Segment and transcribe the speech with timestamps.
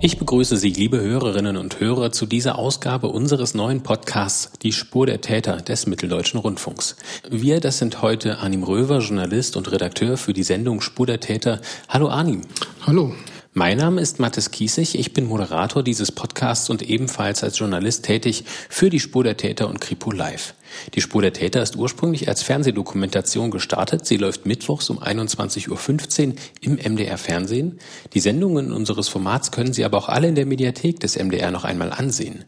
[0.00, 5.06] Ich begrüße Sie, liebe Hörerinnen und Hörer, zu dieser Ausgabe unseres neuen Podcasts Die Spur
[5.06, 6.94] der Täter des Mitteldeutschen Rundfunks.
[7.28, 11.60] Wir, das sind heute Arnim Röver, Journalist und Redakteur für die Sendung Spur der Täter.
[11.88, 12.42] Hallo Arnim.
[12.86, 13.12] Hallo.
[13.54, 18.44] Mein Name ist Mathis Kiesig, ich bin Moderator dieses Podcasts und ebenfalls als Journalist tätig
[18.68, 20.54] für die Spur der Täter und Kripo Live.
[20.94, 24.04] Die Spur der Täter ist ursprünglich als Fernsehdokumentation gestartet.
[24.04, 27.78] Sie läuft mittwochs um 21.15 Uhr im MDR Fernsehen.
[28.12, 31.64] Die Sendungen unseres Formats können Sie aber auch alle in der Mediathek des MDR noch
[31.64, 32.44] einmal ansehen.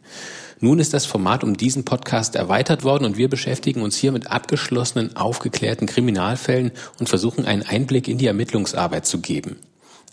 [0.61, 4.31] Nun ist das Format um diesen Podcast erweitert worden und wir beschäftigen uns hier mit
[4.31, 9.57] abgeschlossenen, aufgeklärten Kriminalfällen und versuchen einen Einblick in die Ermittlungsarbeit zu geben.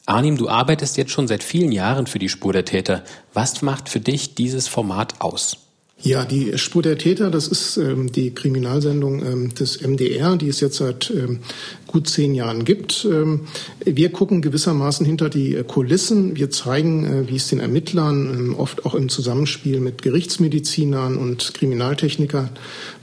[0.07, 3.03] Arnim, du arbeitest jetzt schon seit vielen Jahren für die Spur der Täter.
[3.33, 5.57] Was macht für dich dieses Format aus?
[6.01, 10.61] Ja, die Spur der Täter, das ist ähm, die Kriminalsendung ähm, des MDR, die es
[10.61, 11.39] jetzt seit ähm,
[11.87, 13.07] gut zehn Jahren gibt.
[13.09, 13.41] Ähm,
[13.83, 16.35] wir gucken gewissermaßen hinter die äh, Kulissen.
[16.35, 21.53] Wir zeigen, äh, wie es den Ermittlern, ähm, oft auch im Zusammenspiel mit Gerichtsmedizinern und
[21.53, 22.49] Kriminaltechnikern,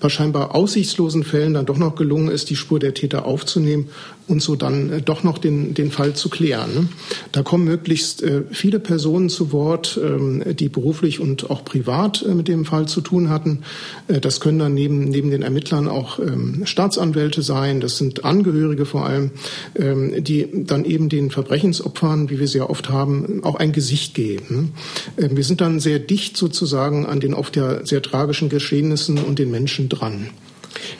[0.01, 3.89] bei scheinbar aussichtslosen Fällen dann doch noch gelungen ist, die Spur der Täter aufzunehmen
[4.29, 6.75] und so dann äh, doch noch den, den Fall zu klären.
[6.75, 6.89] Ne?
[7.33, 12.65] Da kommen möglichst viele Personen zu Wort, ähm, die beruflich und auch privat mit dem
[12.65, 13.63] Fall zu tun hatten.
[14.07, 16.19] Das können dann neben, neben den Ermittlern auch
[16.65, 19.31] Staatsanwälte sein, das sind Angehörige Angehörige vor allem,
[19.77, 24.15] ähm, die dann eben den Verbrechensopfern, wie wir sie ja oft haben, auch ein Gesicht
[24.15, 24.73] geben.
[25.17, 29.39] Ähm, wir sind dann sehr dicht sozusagen an den oft ja sehr tragischen Geschehnissen und
[29.39, 30.31] den Menschen dran.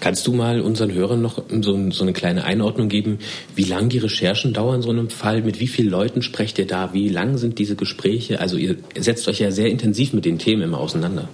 [0.01, 3.19] Kannst du mal unseren Hörern noch so, so, eine kleine Einordnung geben,
[3.57, 5.43] wie lang die Recherchen dauern so einem Fall?
[5.43, 6.93] Mit wie vielen Leuten sprecht ihr da?
[6.93, 8.41] Wie lang sind diese Gespräche?
[8.41, 11.29] Also ihr setzt euch ja sehr intensiv mit den Themen immer auseinander.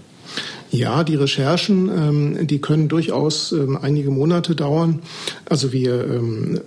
[0.72, 5.00] Ja, die Recherchen, ähm, die können durchaus ähm, einige Monate dauern.
[5.48, 6.60] Also wir ähm,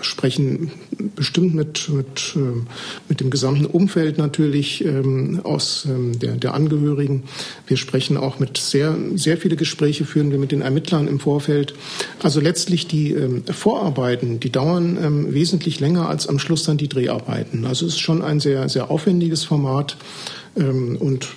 [0.00, 0.72] sprechen
[1.14, 2.66] bestimmt mit, mit, ähm,
[3.08, 7.22] mit dem gesamten Umfeld natürlich ähm, aus ähm, der, der Angehörigen.
[7.68, 11.74] Wir sprechen auch mit sehr, sehr viele Gespräche führen wir mit den Ermittlern im Vorfeld.
[12.22, 13.16] Also letztlich die
[13.50, 17.64] Vorarbeiten, die dauern wesentlich länger als am Schluss dann die Dreharbeiten.
[17.64, 19.96] Also es ist schon ein sehr, sehr aufwendiges Format.
[20.56, 21.28] Ähm, und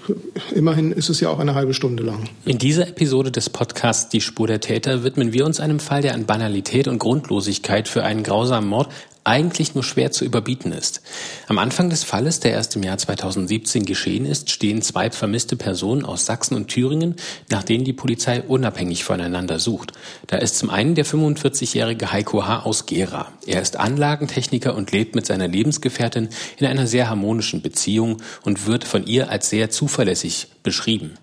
[0.55, 2.29] immerhin ist es ja auch eine halbe Stunde lang.
[2.45, 6.13] In dieser Episode des Podcasts Die Spur der Täter widmen wir uns einem Fall, der
[6.13, 8.89] an Banalität und Grundlosigkeit für einen grausamen Mord
[9.29, 11.01] eigentlich nur schwer zu überbieten ist.
[11.47, 16.03] Am Anfang des Falles, der erst im Jahr 2017 geschehen ist, stehen zwei vermisste Personen
[16.03, 17.15] aus Sachsen und Thüringen,
[17.49, 19.93] nach denen die Polizei unabhängig voneinander sucht.
[20.25, 22.63] Da ist zum einen der 45-jährige Heiko H.
[22.63, 23.31] aus Gera.
[23.45, 28.83] Er ist Anlagentechniker und lebt mit seiner Lebensgefährtin in einer sehr harmonischen Beziehung und wird
[28.83, 31.19] von ihr als sehr zuverlässig beschrieben.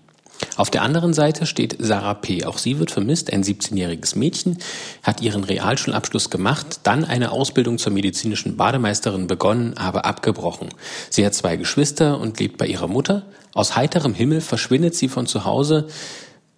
[0.55, 2.45] Auf der anderen Seite steht Sarah P.
[2.45, 3.31] Auch sie wird vermisst.
[3.31, 4.57] Ein 17-jähriges Mädchen
[5.03, 10.69] hat ihren Realschulabschluss gemacht, dann eine Ausbildung zur medizinischen Bademeisterin begonnen, aber abgebrochen.
[11.09, 13.23] Sie hat zwei Geschwister und lebt bei ihrer Mutter.
[13.53, 15.87] Aus heiterem Himmel verschwindet sie von zu Hause.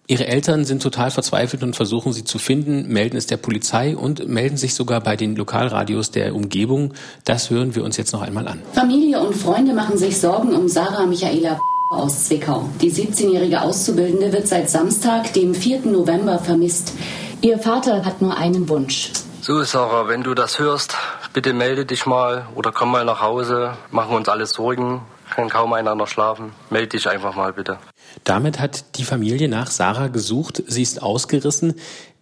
[0.07, 4.27] Ihre Eltern sind total verzweifelt und versuchen sie zu finden, melden es der Polizei und
[4.27, 6.95] melden sich sogar bei den Lokalradios der Umgebung.
[7.25, 8.59] Das hören wir uns jetzt noch einmal an.
[8.73, 12.69] Familie und Freunde machen sich Sorgen um Sarah Michaela aus Zwickau.
[12.81, 15.87] Die 17-jährige Auszubildende wird seit Samstag, dem 4.
[15.87, 16.93] November, vermisst.
[17.41, 19.11] Ihr Vater hat nur einen Wunsch.
[19.41, 20.95] So, Sarah, wenn du das hörst,
[21.33, 23.73] bitte melde dich mal oder komm mal nach Hause.
[23.89, 25.01] Machen uns alle Sorgen.
[25.31, 26.51] Kann kaum einer noch schlafen.
[26.69, 27.77] Melde dich einfach mal bitte.
[28.23, 30.63] Damit hat die Familie nach Sarah gesucht.
[30.67, 31.75] Sie ist ausgerissen.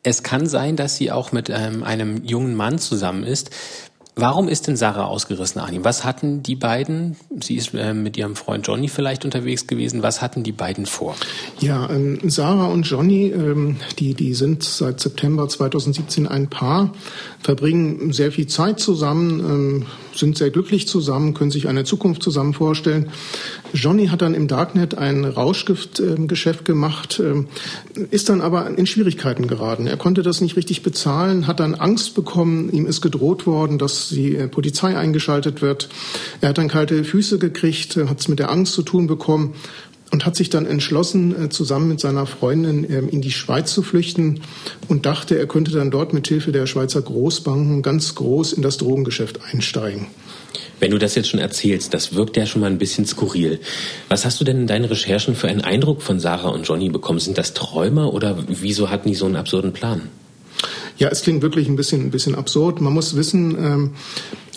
[0.03, 3.49] Es kann sein, dass sie auch mit ähm, einem jungen Mann zusammen ist.
[4.19, 5.85] Warum ist denn Sarah ausgerissen, Arnim?
[5.85, 7.15] Was hatten die beiden?
[7.39, 10.01] Sie ist äh, mit ihrem Freund Johnny vielleicht unterwegs gewesen.
[10.01, 11.15] Was hatten die beiden vor?
[11.59, 16.93] Ja, ähm, Sarah und Johnny, ähm, die, die sind seit September 2017 ein Paar,
[17.43, 19.85] verbringen sehr viel Zeit zusammen, ähm,
[20.17, 23.09] sind sehr glücklich zusammen, können sich eine Zukunft zusammen vorstellen.
[23.73, 27.47] Johnny hat dann im Darknet ein Rauschgiftgeschäft gemacht, ähm,
[28.11, 29.87] ist dann aber in Schwierigkeiten geraten.
[29.87, 34.09] Er konnte das nicht richtig bezahlen, hat dann Angst bekommen, ihm ist gedroht worden, dass
[34.09, 35.89] die äh, Polizei eingeschaltet wird.
[36.41, 39.53] Er hat dann kalte Füße gekriegt, hat es mit der Angst zu tun bekommen
[40.11, 43.83] und hat sich dann entschlossen, äh, zusammen mit seiner Freundin ähm, in die Schweiz zu
[43.83, 44.41] flüchten
[44.87, 48.77] und dachte, er könnte dann dort mit Hilfe der Schweizer Großbanken ganz groß in das
[48.77, 50.07] Drogengeschäft einsteigen.
[50.79, 53.59] Wenn du das jetzt schon erzählst, das wirkt ja schon mal ein bisschen skurril.
[54.09, 57.19] Was hast du denn in deinen Recherchen für einen Eindruck von Sarah und Johnny bekommen?
[57.19, 60.03] Sind das Träumer oder wieso hatten die so einen absurden Plan?
[60.97, 62.81] Ja, es klingt wirklich ein bisschen, ein bisschen absurd.
[62.81, 63.91] Man muss wissen, ähm,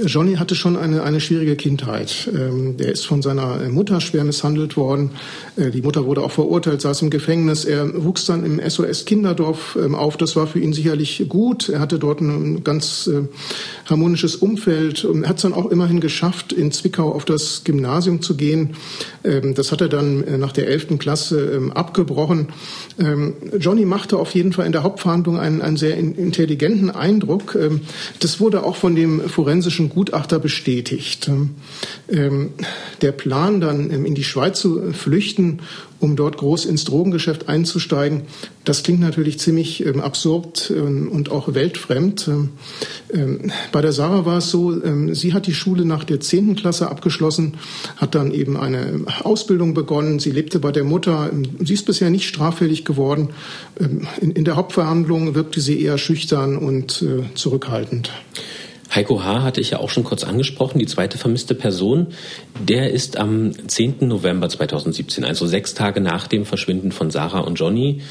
[0.07, 2.31] Johnny hatte schon eine, eine schwierige Kindheit.
[2.35, 5.11] Ähm, der ist von seiner Mutter schwer misshandelt worden.
[5.57, 7.65] Äh, die Mutter wurde auch verurteilt, saß im Gefängnis.
[7.65, 10.17] Er wuchs dann im SOS Kinderdorf ähm, auf.
[10.17, 11.69] Das war für ihn sicherlich gut.
[11.69, 13.29] Er hatte dort ein ganz äh,
[13.89, 18.37] harmonisches Umfeld und hat es dann auch immerhin geschafft, in Zwickau auf das Gymnasium zu
[18.37, 18.77] gehen.
[19.25, 20.99] Ähm, das hat er dann äh, nach der 11.
[20.99, 22.49] Klasse ähm, abgebrochen.
[22.99, 27.57] Ähm, Johnny machte auf jeden Fall in der Hauptverhandlung einen, einen sehr intelligenten Eindruck.
[27.61, 27.83] Ähm,
[28.21, 31.31] das wurde auch von dem forensischen Gutachter bestätigt.
[32.09, 32.51] Ähm,
[33.03, 35.61] der Plan, dann ähm, in die Schweiz zu flüchten,
[36.01, 38.23] um dort groß ins Drogengeschäft einzusteigen,
[38.65, 42.31] das klingt natürlich ziemlich ähm, absurd und auch weltfremd.
[43.73, 44.73] Bei der Sarah war es so,
[45.13, 47.55] sie hat die Schule nach der zehnten Klasse abgeschlossen,
[47.97, 50.19] hat dann eben eine Ausbildung begonnen.
[50.19, 51.31] Sie lebte bei der Mutter.
[51.59, 53.31] Sie ist bisher nicht straffällig geworden.
[54.21, 58.11] In, in der Hauptverhandlung wirkte sie eher schüchtern und äh, zurückhaltend.
[58.95, 59.43] Heiko H.
[59.43, 62.09] hatte ich ja auch schon kurz angesprochen, die zweite vermisste Person.
[62.61, 63.97] Der ist am 10.
[64.01, 68.03] November 2017, also sechs Tage nach dem Verschwinden von Sarah und Johnny,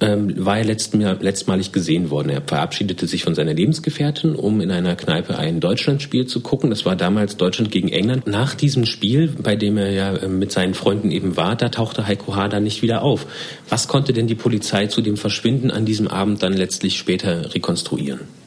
[0.00, 2.30] ähm, war er letztmalig gesehen worden.
[2.30, 6.70] Er verabschiedete sich von seiner Lebensgefährtin, um in einer Kneipe ein Deutschlandspiel zu gucken.
[6.70, 8.26] Das war damals Deutschland gegen England.
[8.26, 12.06] Nach diesem Spiel, bei dem er ja äh, mit seinen Freunden eben war, da tauchte
[12.08, 12.48] Heiko H.
[12.48, 13.26] dann nicht wieder auf.
[13.68, 18.43] Was konnte denn die Polizei zu dem Verschwinden an diesem Abend dann letztlich später rekonstruieren?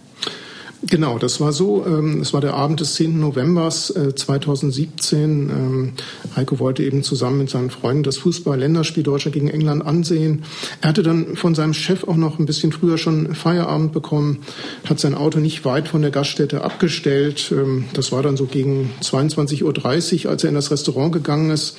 [0.83, 1.83] Genau, das war so.
[1.87, 3.19] Ähm, es war der Abend des 10.
[3.19, 5.49] November 2017.
[5.49, 5.93] Ähm,
[6.35, 10.43] Heiko wollte eben zusammen mit seinen Freunden das Fußball-Länderspiel Deutschland gegen England ansehen.
[10.81, 14.39] Er hatte dann von seinem Chef auch noch ein bisschen früher schon Feierabend bekommen,
[14.87, 17.51] hat sein Auto nicht weit von der Gaststätte abgestellt.
[17.51, 21.77] Ähm, das war dann so gegen 22.30 Uhr, als er in das Restaurant gegangen ist,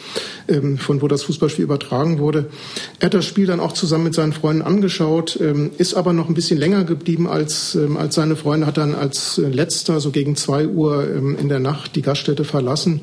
[0.79, 2.47] von wo das Fußballspiel übertragen wurde.
[3.01, 6.35] Er hat das Spiel dann auch zusammen mit seinen Freunden angeschaut, ist aber noch ein
[6.35, 11.05] bisschen länger geblieben als, als seine Freunde, hat dann als letzter so gegen zwei Uhr
[11.05, 13.01] ähm, in der Nacht die Gaststätte verlassen.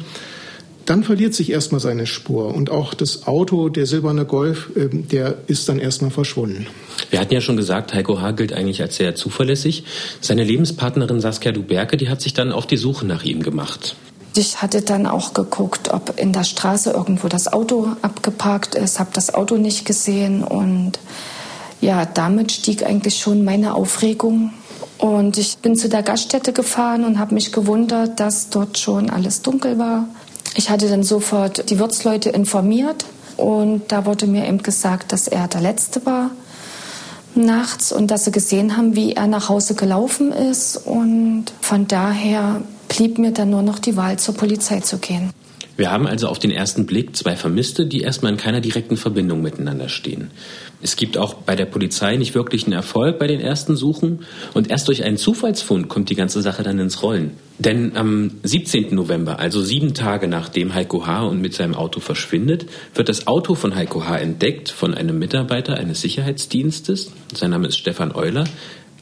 [0.85, 5.35] Dann verliert sich erstmal seine Spur und auch das Auto, der silberne Golf, ähm, der
[5.47, 6.67] ist dann erstmal verschwunden.
[7.09, 8.31] Wir hatten ja schon gesagt, Heiko H.
[8.31, 9.83] gilt eigentlich als sehr zuverlässig.
[10.21, 13.95] Seine Lebenspartnerin Saskia Duberke, die hat sich dann auf die Suche nach ihm gemacht.
[14.37, 19.11] Ich hatte dann auch geguckt, ob in der Straße irgendwo das Auto abgeparkt ist, habe
[19.13, 20.99] das Auto nicht gesehen und
[21.85, 24.51] ja, damit stieg eigentlich schon meine Aufregung
[24.97, 29.43] und ich bin zu der Gaststätte gefahren und habe mich gewundert, dass dort schon alles
[29.43, 30.07] dunkel war.
[30.55, 33.05] Ich hatte dann sofort die Wirtsleute informiert
[33.37, 36.31] und da wurde mir eben gesagt, dass er der Letzte war
[37.35, 40.77] nachts und dass sie gesehen haben, wie er nach Hause gelaufen ist.
[40.77, 45.31] Und von daher blieb mir dann nur noch die Wahl, zur Polizei zu gehen.
[45.77, 49.41] Wir haben also auf den ersten Blick zwei Vermisste, die erstmal in keiner direkten Verbindung
[49.41, 50.31] miteinander stehen.
[50.81, 54.69] Es gibt auch bei der Polizei nicht wirklich einen Erfolg bei den ersten Suchen und
[54.69, 57.31] erst durch einen Zufallsfund kommt die ganze Sache dann ins Rollen.
[57.57, 58.94] Denn am 17.
[58.94, 61.24] November, also sieben Tage nachdem Heiko H.
[61.24, 64.18] und mit seinem Auto verschwindet, wird das Auto von Heiko H.
[64.18, 67.12] entdeckt von einem Mitarbeiter eines Sicherheitsdienstes.
[67.33, 68.44] Sein Name ist Stefan Euler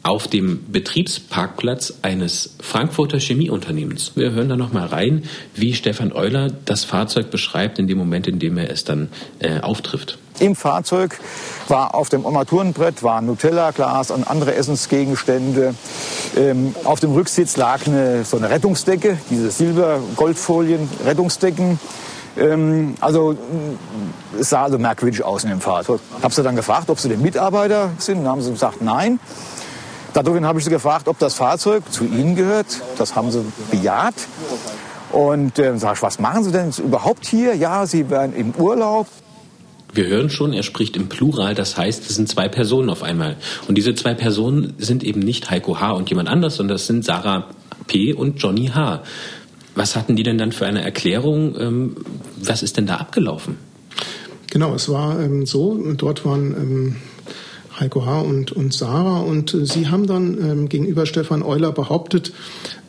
[0.03, 4.11] auf dem Betriebsparkplatz eines Frankfurter Chemieunternehmens.
[4.15, 5.23] Wir hören da noch mal rein,
[5.55, 9.07] wie Stefan Euler das Fahrzeug beschreibt in dem Moment, in dem er es dann
[9.39, 10.19] äh, auftrifft.
[10.43, 11.17] Im Fahrzeug
[11.69, 15.73] war auf dem Armaturenbrett waren Nutella-Glas und andere Essensgegenstände.
[16.35, 21.79] Ähm, auf dem Rücksitz lag eine, so eine Rettungsdecke, diese Silber-Goldfolien-Rettungsdecken.
[22.35, 23.37] Ähm, also
[24.37, 26.01] es sah also merkwürdig aus in dem Fahrzeug.
[26.21, 28.17] Habe sie dann gefragt, ob sie den Mitarbeiter sind.
[28.17, 29.21] Dann haben sie gesagt, nein.
[30.11, 32.81] Daraufhin habe ich sie gefragt, ob das Fahrzeug zu ihnen gehört.
[32.97, 34.15] Das haben sie bejaht.
[35.13, 37.55] Und äh, sag ich, was machen Sie denn überhaupt hier?
[37.55, 39.07] Ja, Sie wären im Urlaub.
[39.93, 43.37] Wir hören schon, er spricht im Plural, das heißt, es sind zwei Personen auf einmal.
[43.67, 45.91] Und diese zwei Personen sind eben nicht Heiko H.
[45.91, 47.49] und jemand anders, sondern das sind Sarah
[47.85, 48.13] P.
[48.13, 49.03] und Johnny H.
[49.75, 51.55] Was hatten die denn dann für eine Erklärung?
[51.59, 51.95] Ähm,
[52.37, 53.57] was ist denn da abgelaufen?
[54.51, 56.95] Genau, es war ähm, so, dort waren ähm,
[57.79, 58.21] Heiko H.
[58.21, 59.19] und, und Sarah.
[59.21, 62.33] Und äh, sie haben dann ähm, gegenüber Stefan Euler behauptet,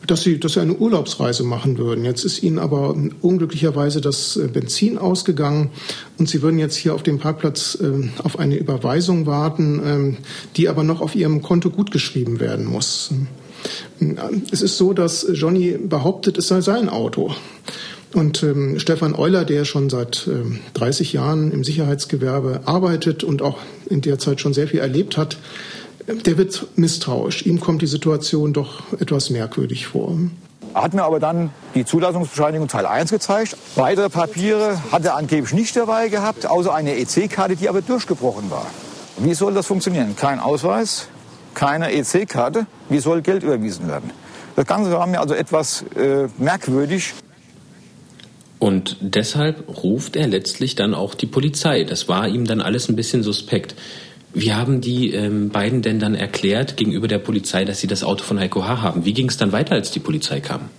[0.07, 2.05] dass sie, dass sie eine Urlaubsreise machen würden.
[2.05, 5.71] Jetzt ist ihnen aber unglücklicherweise das äh, Benzin ausgegangen
[6.17, 10.17] und sie würden jetzt hier auf dem Parkplatz äh, auf eine Überweisung warten, ähm,
[10.55, 13.11] die aber noch auf ihrem Konto gutgeschrieben werden muss.
[14.51, 17.33] Es ist so, dass Johnny behauptet, es sei sein Auto.
[18.13, 23.57] Und ähm, Stefan Euler, der schon seit ähm, 30 Jahren im Sicherheitsgewerbe arbeitet und auch
[23.89, 25.37] in der Zeit schon sehr viel erlebt hat,
[26.07, 27.45] der wird misstrauisch.
[27.45, 30.17] Ihm kommt die Situation doch etwas merkwürdig vor.
[30.73, 33.55] Er hat mir aber dann die Zulassungsbescheinigung Teil 1 gezeigt.
[33.75, 38.67] Weitere Papiere hat er angeblich nicht dabei gehabt, außer eine EC-Karte, die aber durchgebrochen war.
[39.17, 40.15] Wie soll das funktionieren?
[40.17, 41.07] Kein Ausweis,
[41.53, 42.67] keine EC-Karte.
[42.89, 44.11] Wie soll Geld überwiesen werden?
[44.57, 47.13] Das Ganze war mir also etwas äh, merkwürdig.
[48.59, 51.83] Und deshalb ruft er letztlich dann auch die Polizei.
[51.83, 53.75] Das war ihm dann alles ein bisschen suspekt.
[54.35, 58.25] Wie haben die ähm, beiden denn dann erklärt gegenüber der Polizei, dass sie das Auto
[58.25, 58.81] von Heiko H.
[58.81, 59.05] haben?
[59.05, 60.69] Wie ging es dann weiter, als die Polizei kam?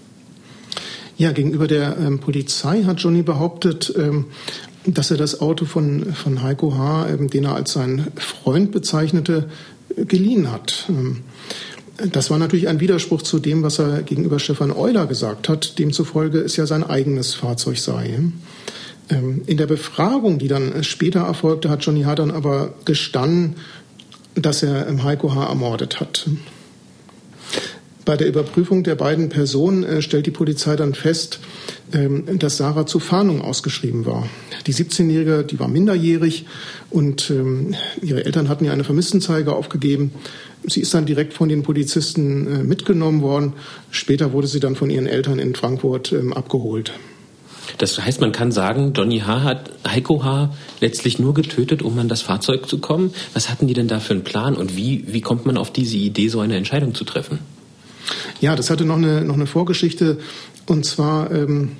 [1.17, 4.27] Ja, gegenüber der ähm, Polizei hat Johnny behauptet, ähm,
[4.85, 9.49] dass er das Auto von, von Heiko H., ähm, den er als seinen Freund bezeichnete,
[9.97, 10.85] geliehen hat.
[10.91, 11.23] Ähm,
[12.13, 16.41] das war natürlich ein Widerspruch zu dem, was er gegenüber Stefan Euler gesagt hat, demzufolge
[16.41, 18.19] es ja sein eigenes Fahrzeug sei.
[19.09, 22.15] Ähm, in der Befragung, die dann später erfolgte, hat Johnny H.
[22.17, 23.57] dann aber gestanden,
[24.35, 25.49] dass er Heiko H.
[25.49, 26.29] ermordet hat.
[28.07, 31.41] Bei der Überprüfung der beiden Personen äh, stellt die Polizei dann fest,
[31.93, 34.29] ähm, dass Sarah zur Fahndung ausgeschrieben war.
[34.69, 36.47] Die 17-Jährige, die war minderjährig
[36.89, 40.13] und ähm, ihre Eltern hatten ihr eine Vermisstenzeige aufgegeben.
[40.63, 43.55] Sie ist dann direkt von den Polizisten äh, mitgenommen worden.
[43.91, 46.93] Später wurde sie dann von ihren Eltern in Frankfurt ähm, abgeholt.
[47.79, 49.43] Das heißt, man kann sagen, Johnny H.
[49.43, 50.55] hat Heiko H.
[50.81, 53.13] letztlich nur getötet, um an das Fahrzeug zu kommen.
[53.35, 55.97] Was hatten die denn da für einen Plan und wie, wie kommt man auf diese
[55.97, 57.39] Idee, so eine Entscheidung zu treffen?
[58.41, 60.19] Ja, das hatte noch eine, noch eine Vorgeschichte.
[60.67, 61.73] Und zwar ähm,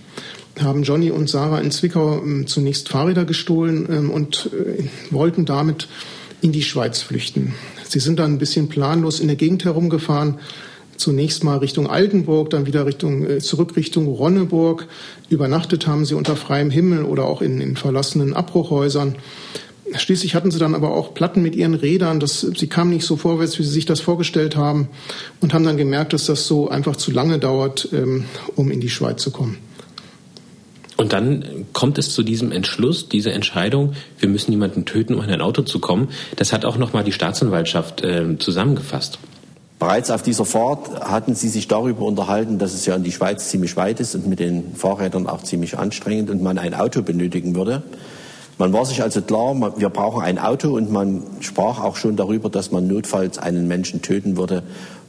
[0.61, 5.89] haben Johnny und Sarah in Zwickau ähm, zunächst Fahrräder gestohlen ähm, und äh, wollten damit
[6.41, 7.55] in die Schweiz flüchten.
[7.85, 10.39] Sie sind dann ein bisschen planlos in der Gegend herumgefahren.
[10.97, 14.87] Zunächst mal Richtung Altenburg, dann wieder Richtung, äh, zurück Richtung Ronneburg.
[15.29, 19.17] Übernachtet haben sie unter freiem Himmel oder auch in, in verlassenen Abbruchhäusern.
[19.95, 22.19] Schließlich hatten sie dann aber auch Platten mit ihren Rädern.
[22.19, 24.89] Das, sie kamen nicht so vorwärts, wie sie sich das vorgestellt haben
[25.41, 28.25] und haben dann gemerkt, dass das so einfach zu lange dauert, ähm,
[28.57, 29.59] um in die Schweiz zu kommen.
[30.97, 35.31] Und dann kommt es zu diesem Entschluss, diese Entscheidung, wir müssen jemanden töten, um in
[35.31, 36.09] ein Auto zu kommen.
[36.37, 39.19] Das hat auch nochmal die Staatsanwaltschaft äh, zusammengefasst.
[39.79, 43.51] Bereits auf dieser Fahrt hatten sie sich darüber unterhalten, dass es ja in die Schweiz
[43.51, 47.55] ziemlich weit ist und mit den Fahrrädern auch ziemlich anstrengend und man ein Auto benötigen
[47.55, 47.83] würde.
[48.59, 52.49] Man war sich also klar, wir brauchen ein Auto und man sprach auch schon darüber,
[52.49, 54.63] dass man notfalls einen Menschen töten würde,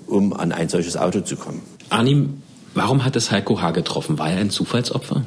[0.05, 1.61] um an ein solches Auto zu kommen.
[1.89, 2.41] Arnim,
[2.73, 3.71] warum hat es Heiko H.
[3.71, 4.19] getroffen?
[4.19, 5.23] War er ein Zufallsopfer?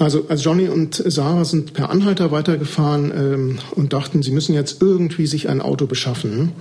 [0.00, 4.82] Also, also Johnny und Sarah sind per Anhalter weitergefahren ähm, und dachten, sie müssen jetzt
[4.82, 6.52] irgendwie sich ein Auto beschaffen.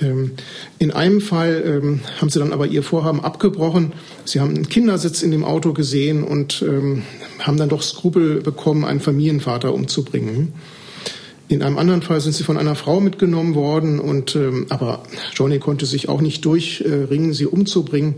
[0.00, 0.32] Ähm,
[0.78, 3.92] in einem Fall ähm, haben sie dann aber ihr Vorhaben abgebrochen.
[4.24, 7.02] Sie haben einen Kindersitz in dem Auto gesehen und ähm,
[7.38, 10.54] haben dann doch Skrupel bekommen, einen Familienvater umzubringen.
[11.48, 14.38] In einem anderen Fall sind sie von einer Frau mitgenommen worden und
[14.68, 15.02] aber
[15.34, 18.14] Johnny konnte sich auch nicht durchringen, sie umzubringen.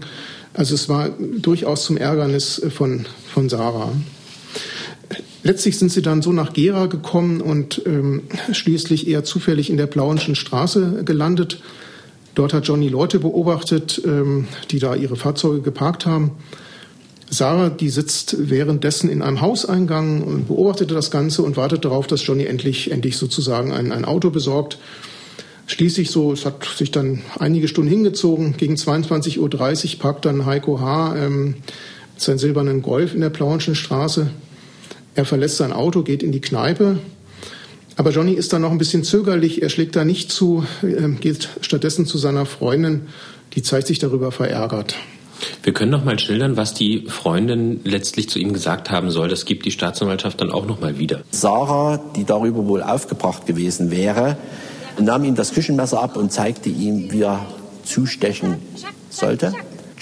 [0.53, 1.09] Also es war
[1.39, 3.93] durchaus zum Ärgernis von, von Sarah.
[5.45, 8.23] Letztlich sind sie dann so nach Gera gekommen und ähm,
[8.53, 11.61] schließlich eher zufällig in der Plauenschen Straße gelandet.
[12.35, 16.33] Dort hat Johnny Leute beobachtet, ähm, die da ihre Fahrzeuge geparkt haben.
[17.29, 22.27] Sarah, die sitzt währenddessen in einem Hauseingang und beobachtete das Ganze und wartet darauf, dass
[22.27, 24.79] Johnny endlich, endlich sozusagen ein, ein Auto besorgt.
[25.67, 28.57] Schließlich so, es hat sich dann einige Stunden hingezogen.
[28.59, 29.39] Gegen 22.30
[29.95, 31.17] Uhr parkt dann Heiko H.
[31.17, 31.47] Ähm,
[32.15, 34.31] mit seinem silbernen Golf in der Plauenschen Straße.
[35.15, 36.99] Er verlässt sein Auto, geht in die Kneipe,
[37.97, 39.63] aber Johnny ist da noch ein bisschen zögerlich.
[39.63, 43.03] Er schlägt da nicht zu, ähm, geht stattdessen zu seiner Freundin.
[43.55, 44.97] Die zeigt sich darüber verärgert.
[45.63, 49.29] Wir können noch mal schildern, was die Freundin letztlich zu ihm gesagt haben soll.
[49.29, 51.23] Das gibt die Staatsanwaltschaft dann auch noch mal wieder.
[51.31, 54.37] Sarah, die darüber wohl aufgebracht gewesen wäre,
[54.99, 57.45] nahm ihm das Küchenmesser ab und zeigte ihm, wie er
[57.85, 58.57] zustechen
[59.11, 59.53] sollte.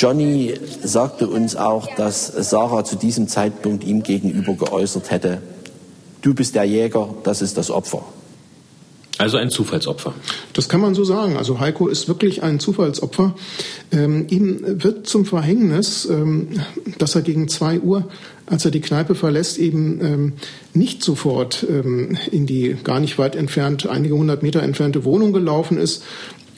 [0.01, 5.43] Johnny sagte uns auch, dass Sarah zu diesem Zeitpunkt ihm gegenüber geäußert hätte,
[6.23, 8.03] du bist der Jäger, das ist das Opfer.
[9.19, 10.15] Also ein Zufallsopfer.
[10.55, 11.37] Das kann man so sagen.
[11.37, 13.35] Also Heiko ist wirklich ein Zufallsopfer.
[13.93, 16.49] Ähm, ihm wird zum Verhängnis, ähm,
[16.97, 18.09] dass er gegen zwei Uhr,
[18.47, 20.33] als er die Kneipe verlässt, eben ähm,
[20.73, 25.77] nicht sofort ähm, in die gar nicht weit entfernt, einige hundert Meter entfernte Wohnung gelaufen
[25.77, 26.03] ist,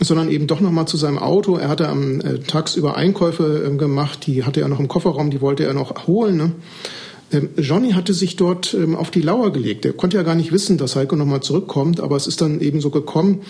[0.04, 1.56] sondern eben doch noch mal zu seinem Auto.
[1.56, 5.40] Er hatte am äh, tagsüber Einkäufe äh, gemacht, die hatte er noch im Kofferraum, die
[5.40, 6.36] wollte er noch holen.
[6.36, 6.52] Ne?
[7.32, 9.84] Ähm, Johnny hatte sich dort ähm, auf die Lauer gelegt.
[9.84, 12.80] Er konnte ja gar nicht wissen, dass Heiko nochmal zurückkommt, aber es ist dann eben
[12.80, 13.40] so gekommen.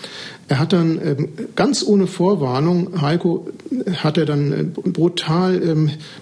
[0.47, 5.75] Er hat dann ähm, ganz ohne Vorwarnung, Heiko äh, hat er dann äh, brutal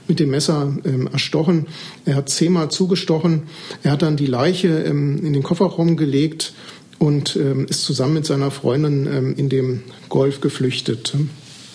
[0.07, 0.73] mit dem Messer
[1.11, 1.67] erstochen.
[2.05, 3.43] Er hat zehnmal zugestochen.
[3.83, 6.53] Er hat dann die Leiche in den Kofferraum gelegt
[7.01, 11.15] und ist zusammen mit seiner Freundin in dem Golf geflüchtet.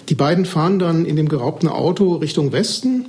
[0.08, 3.06] Die beiden fahren dann in dem geraubten Auto Richtung Westen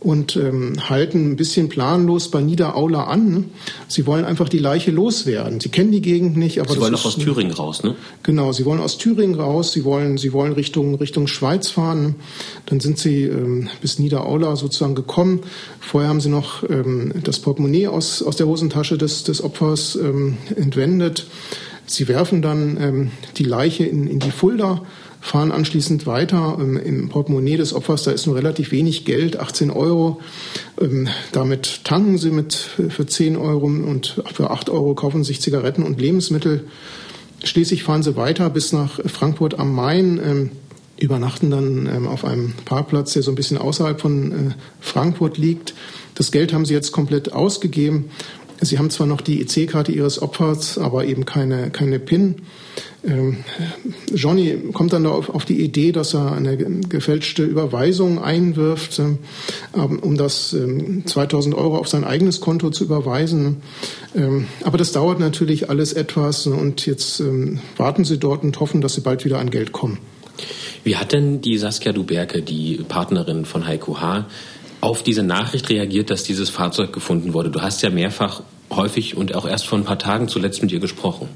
[0.00, 3.46] und ähm, halten ein bisschen planlos bei Niederaula an.
[3.88, 5.60] Sie wollen einfach die Leiche loswerden.
[5.60, 7.96] Sie kennen die Gegend nicht, aber sie wollen auch aus Thüringen raus, ne?
[8.22, 9.72] Genau, sie wollen aus Thüringen raus.
[9.72, 12.16] Sie wollen, sie wollen Richtung Richtung Schweiz fahren.
[12.66, 15.40] Dann sind sie ähm, bis Niederaula sozusagen gekommen.
[15.80, 20.36] Vorher haben sie noch ähm, das Portemonnaie aus aus der Hosentasche des des Opfers ähm,
[20.54, 21.26] entwendet.
[21.86, 24.82] Sie werfen dann ähm, die Leiche in, in die Fulda
[25.28, 26.56] fahren anschließend weiter.
[26.58, 30.20] Ähm, Im Portemonnaie des Opfers, da ist nur relativ wenig Geld, 18 Euro.
[30.80, 35.82] Ähm, damit tanken sie mit für 10 Euro und für 8 Euro kaufen sich Zigaretten
[35.82, 36.64] und Lebensmittel.
[37.44, 40.50] Schließlich fahren sie weiter bis nach Frankfurt am Main, ähm,
[40.98, 44.34] übernachten dann auf einem Parkplatz, der so ein bisschen außerhalb von äh,
[44.80, 45.74] Frankfurt liegt.
[46.16, 48.06] Das Geld haben sie jetzt komplett ausgegeben.
[48.60, 52.36] Sie haben zwar noch die EC-Karte Ihres Opfers, aber eben keine, keine PIN.
[53.06, 53.44] Ähm,
[54.12, 60.52] Johnny kommt dann auf, die Idee, dass er eine gefälschte Überweisung einwirft, äh, um das
[60.52, 63.58] äh, 2000 Euro auf sein eigenes Konto zu überweisen.
[64.16, 68.80] Ähm, aber das dauert natürlich alles etwas und jetzt ähm, warten sie dort und hoffen,
[68.80, 69.98] dass sie bald wieder an Geld kommen.
[70.84, 74.26] Wie hat denn die Saskia Duberke, die Partnerin von Heiko H.,
[74.80, 77.50] auf diese Nachricht reagiert, dass dieses Fahrzeug gefunden wurde?
[77.50, 80.80] Du hast ja mehrfach häufig und auch erst vor ein paar Tagen zuletzt mit ihr
[80.80, 81.28] gesprochen.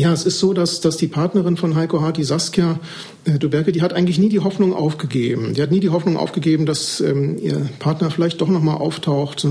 [0.00, 2.80] Ja, es ist so, dass, dass die Partnerin von Heiko Hart, Saskia
[3.26, 5.52] äh, Duberke, die hat eigentlich nie die Hoffnung aufgegeben.
[5.52, 9.46] Die hat nie die Hoffnung aufgegeben, dass ähm, ihr Partner vielleicht doch nochmal auftaucht.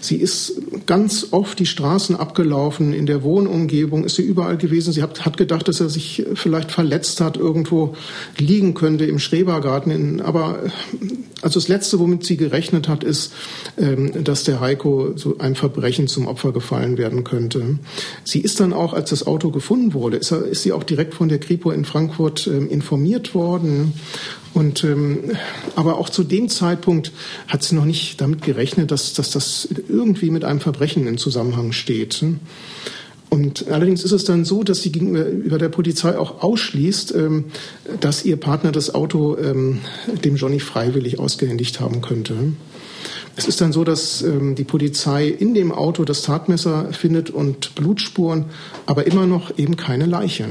[0.00, 2.92] Sie ist ganz oft die Straßen abgelaufen.
[2.92, 4.92] In der Wohnumgebung ist sie überall gewesen.
[4.92, 7.94] Sie hat, hat gedacht, dass er sich vielleicht verletzt hat, irgendwo
[8.36, 10.20] liegen könnte im Schrebergarten.
[10.20, 10.58] Aber
[11.40, 13.32] also das Letzte, womit sie gerechnet hat, ist,
[13.78, 17.78] ähm, dass der Heiko so ein Verbrechen zum Opfer gefallen werden könnte.
[18.24, 21.28] Sie ist dann auch, als das Auto gefunden wurde, ist, ist sie auch direkt von
[21.28, 23.92] der Kripo in Frankfurt ähm, informiert worden.
[24.54, 25.32] Und ähm,
[25.74, 27.12] aber auch zu dem Zeitpunkt
[27.48, 31.72] hat sie noch nicht damit gerechnet, dass, dass das irgendwie mit einem Verbrechen in Zusammenhang
[31.72, 32.24] steht.
[33.34, 37.46] Und allerdings ist es dann so, dass sie gegenüber der Polizei auch ausschließt, ähm,
[37.98, 39.80] dass ihr Partner das Auto ähm,
[40.24, 42.36] dem Johnny freiwillig ausgehändigt haben könnte.
[43.36, 47.74] Es ist dann so, dass ähm, die Polizei in dem Auto das Tatmesser findet und
[47.74, 48.46] Blutspuren,
[48.86, 50.46] aber immer noch eben keine Leiche.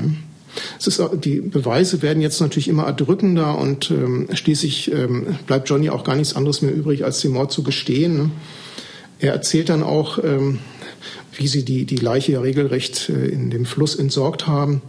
[0.79, 5.89] Es ist, die Beweise werden jetzt natürlich immer erdrückender und ähm, schließlich ähm, bleibt Johnny
[5.89, 8.31] auch gar nichts anderes mehr übrig, als den Mord zu gestehen.
[9.19, 10.59] Er erzählt dann auch, ähm,
[11.35, 14.81] wie sie die, die Leiche ja regelrecht äh, in dem Fluss entsorgt haben.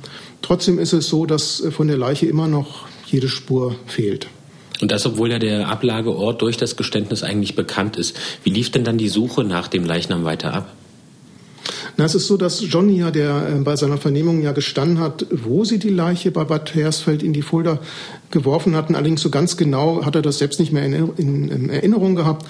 [0.43, 4.27] Trotzdem ist es so, dass äh, von der Leiche immer noch jede Spur fehlt.
[4.81, 8.17] Und das, obwohl ja der Ablageort durch das Geständnis eigentlich bekannt ist.
[8.43, 10.69] Wie lief denn dann die Suche nach dem Leichnam weiter ab?
[11.97, 15.27] Na, es ist so, dass Johnny ja, der äh, bei seiner Vernehmung ja gestanden hat,
[15.31, 17.79] wo sie die Leiche bei Bad Hersfeld in die Fulda
[18.33, 18.97] geworfen hatten.
[18.97, 22.45] Allerdings so ganz genau hat er das selbst nicht mehr in, in, in Erinnerung gehabt.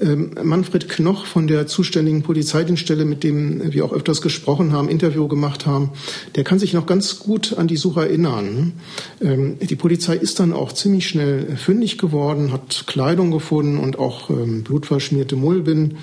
[0.00, 5.28] Ähm, Manfred Knoch von der zuständigen Polizeidienststelle, mit dem wir auch öfters gesprochen haben, Interview
[5.28, 5.90] gemacht haben,
[6.34, 8.72] der kann sich noch ganz gut an die Suche erinnern.
[9.22, 14.30] Ähm, die Polizei ist dann auch ziemlich schnell fündig geworden, hat Kleidung gefunden und auch
[14.30, 15.98] ähm, blutverschmierte Mullbinden.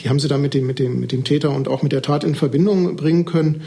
[0.00, 2.02] Die haben sie dann mit dem, mit, dem, mit dem Täter und auch mit der
[2.02, 3.62] Tat in Verbindung bringen können.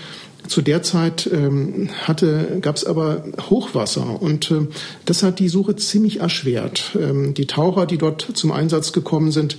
[0.51, 4.67] Zu der Zeit ähm, hatte, gab es aber Hochwasser und äh,
[5.05, 6.97] das hat die Suche ziemlich erschwert.
[6.99, 9.55] Ähm, die Taucher, die dort zum Einsatz gekommen sind,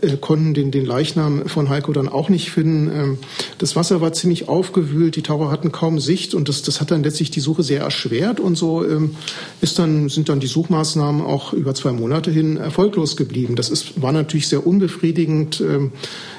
[0.00, 2.90] äh, konnten den, den Leichnam von Heiko dann auch nicht finden.
[2.90, 3.18] Ähm,
[3.58, 7.04] das Wasser war ziemlich aufgewühlt, die Taucher hatten kaum Sicht und das, das hat dann
[7.04, 9.14] letztlich die Suche sehr erschwert und so ähm,
[9.60, 13.54] ist dann, sind dann die Suchmaßnahmen auch über zwei Monate hin erfolglos geblieben.
[13.54, 15.60] Das ist, war natürlich sehr unbefriedigend.
[15.60, 15.92] Ähm,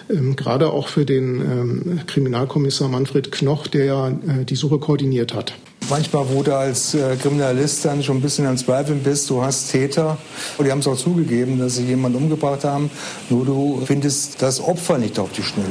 [0.09, 5.34] ähm, gerade auch für den ähm, Kriminalkommissar Manfred Knoch, der ja äh, die Suche koordiniert
[5.34, 5.53] hat.
[5.89, 9.71] Manchmal, wo du als äh, Kriminalist dann schon ein bisschen an Zweifeln bist, du hast
[9.71, 10.17] Täter,
[10.58, 12.89] und die haben es auch zugegeben, dass sie jemanden umgebracht haben,
[13.29, 15.67] nur du findest das Opfer nicht auf die Schnelle.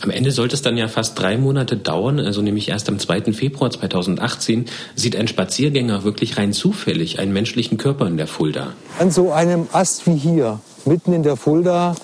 [0.00, 3.32] Am Ende sollte es dann ja fast drei Monate dauern, also nämlich erst am 2.
[3.32, 8.74] Februar 2018 sieht ein Spaziergänger wirklich rein zufällig einen menschlichen Körper in der Fulda.
[9.00, 11.96] An so einem Ast wie hier, mitten in der Fulda,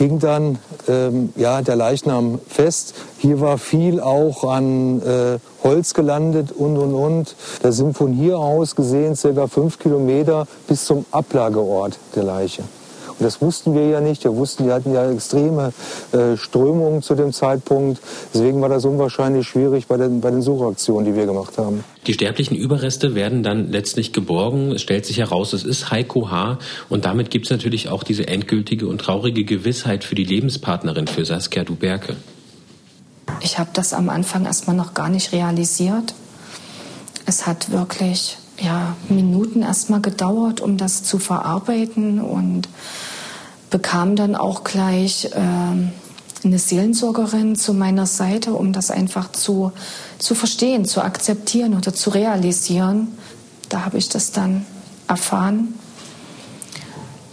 [0.00, 0.58] hing dann
[0.88, 2.94] ähm, ja, der Leichnam fest.
[3.18, 7.36] Hier war viel auch an äh, Holz gelandet und, und, und.
[7.62, 12.62] Da sind von hier aus gesehen circa fünf Kilometer bis zum Ablageort der Leiche.
[13.20, 14.24] Das wussten wir ja nicht.
[14.24, 15.72] Wir wussten, wir hatten ja extreme
[16.12, 18.00] äh, Strömungen zu dem Zeitpunkt.
[18.32, 21.84] Deswegen war das unwahrscheinlich schwierig bei den, bei den Suchaktionen, die wir gemacht haben.
[22.06, 24.72] Die sterblichen Überreste werden dann letztlich geborgen.
[24.72, 26.58] Es stellt sich heraus, es ist Heiko H.
[26.88, 31.24] Und damit gibt es natürlich auch diese endgültige und traurige Gewissheit für die Lebenspartnerin, für
[31.24, 32.16] Saskia Duberke.
[33.42, 36.14] Ich habe das am Anfang erstmal noch gar nicht realisiert.
[37.26, 42.68] Es hat wirklich ja, Minuten erstmal gedauert, um das zu verarbeiten und
[43.70, 45.38] bekam dann auch gleich äh,
[46.44, 49.72] eine Seelensorgerin zu meiner Seite, um das einfach zu,
[50.18, 53.08] zu verstehen, zu akzeptieren oder zu realisieren.
[53.68, 54.66] Da habe ich das dann
[55.06, 55.74] erfahren,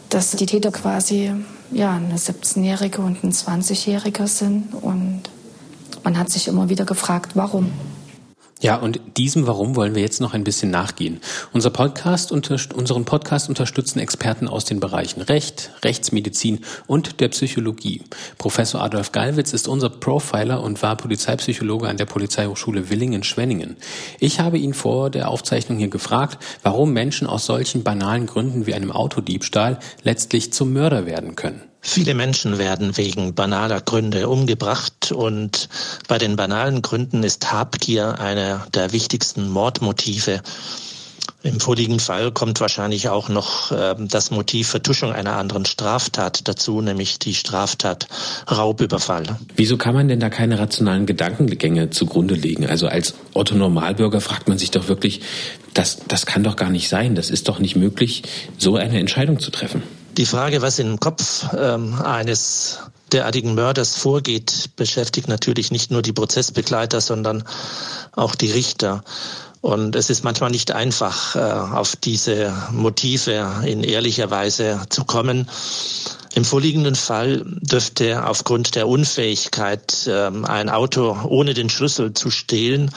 [0.10, 1.34] dass die Täter quasi
[1.72, 4.74] ja, eine 17-Jährige und ein 20-Jähriger sind.
[4.74, 5.24] Und
[6.04, 7.72] man hat sich immer wieder gefragt, warum.
[8.60, 11.20] Ja, und diesem Warum wollen wir jetzt noch ein bisschen nachgehen.
[11.54, 18.02] Unser Podcast unseren Podcast unterstützen Experten aus den Bereichen Recht, Rechtsmedizin und der Psychologie.
[18.40, 23.78] Professor Adolf Gallwitz ist unser Profiler und war Polizeipsychologe an der Polizeihochschule Willingen-Schwenningen.
[24.20, 28.74] Ich habe ihn vor der Aufzeichnung hier gefragt, warum Menschen aus solchen banalen Gründen wie
[28.74, 31.62] einem Autodiebstahl letztlich zum Mörder werden können.
[31.90, 35.70] Viele Menschen werden wegen banaler Gründe umgebracht und
[36.10, 40.42] bei den banalen Gründen ist Habgier einer der wichtigsten Mordmotive.
[41.44, 46.82] Im vorliegenden Fall kommt wahrscheinlich auch noch äh, das Motiv Vertuschung einer anderen Straftat dazu,
[46.82, 48.10] nämlich die Straftat
[48.52, 49.38] Raubüberfall.
[49.56, 52.68] Wieso kann man denn da keine rationalen Gedankengänge zugrunde legen?
[52.68, 55.22] Also als Otto Normalbürger fragt man sich doch wirklich,
[55.74, 58.24] das, das kann doch gar nicht sein, das ist doch nicht möglich,
[58.58, 59.84] so eine Entscheidung zu treffen.
[60.18, 62.80] Die Frage, was im Kopf ähm, eines
[63.12, 67.44] derartigen Mörders vorgeht, beschäftigt natürlich nicht nur die Prozessbegleiter, sondern
[68.14, 69.04] auch die Richter.
[69.62, 75.48] Und es ist manchmal nicht einfach, äh, auf diese Motive in ehrlicher Weise zu kommen.
[76.34, 82.92] Im vorliegenden Fall dürfte aufgrund der Unfähigkeit, ähm, ein Auto ohne den Schlüssel zu stehlen,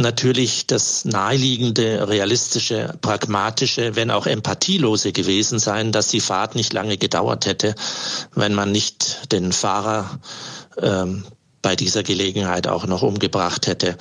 [0.00, 6.98] natürlich das naheliegende, realistische, pragmatische, wenn auch empathielose gewesen sein, dass die Fahrt nicht lange
[6.98, 7.74] gedauert hätte,
[8.34, 10.18] wenn man nicht den Fahrer
[10.80, 11.24] ähm,
[11.62, 13.96] bei dieser Gelegenheit auch noch umgebracht hätte.